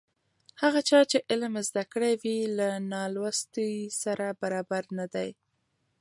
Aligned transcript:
هغه 0.61 0.79
چا 0.89 0.99
چې 1.11 1.17
علم 1.31 1.53
زده 1.69 1.83
کړی 1.93 2.13
وي 2.21 2.37
له 2.57 2.69
نالوستي 2.91 3.73
سره 4.01 4.25
برابر 4.41 4.83
نه 4.99 5.05
دی. 5.13 5.29